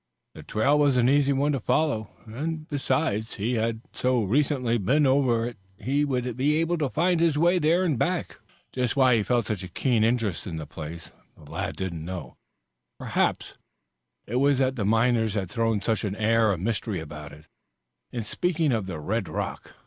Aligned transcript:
The 0.33 0.41
trail 0.41 0.79
was 0.79 0.97
an 0.97 1.07
easy 1.07 1.31
one 1.31 1.51
to 1.51 1.59
follow 1.59 2.09
and, 2.25 2.67
besides, 2.67 3.35
he 3.35 3.53
had 3.53 3.81
so 3.93 4.23
recently 4.23 4.79
been 4.79 5.05
over 5.05 5.45
it 5.45 5.57
that 5.77 5.83
he 5.85 6.03
would 6.05 6.35
be 6.35 6.55
able 6.55 6.79
to 6.79 6.89
find 6.89 7.19
his 7.19 7.37
way 7.37 7.59
there 7.59 7.83
and 7.83 7.99
back. 7.99 8.39
Just 8.71 8.95
why 8.95 9.15
he 9.17 9.21
felt 9.21 9.45
such 9.45 9.61
a 9.61 9.67
keen 9.67 10.03
interest 10.03 10.47
in 10.47 10.55
the 10.55 10.65
place 10.65 11.11
the 11.37 11.43
lad 11.43 11.75
did 11.75 11.93
not 11.93 12.01
know. 12.01 12.37
Perhaps 12.97 13.53
it 14.25 14.37
was 14.37 14.57
that 14.57 14.75
the 14.75 14.85
miners 14.85 15.35
had 15.35 15.51
thrown 15.51 15.81
such 15.83 16.03
an 16.03 16.15
air 16.15 16.51
of 16.51 16.59
mystery 16.61 16.99
about 16.99 17.31
it 17.31 17.45
in 18.11 18.23
speaking 18.23 18.71
of 18.71 18.87
the 18.87 18.99
red 18.99 19.29
rock. 19.29 19.75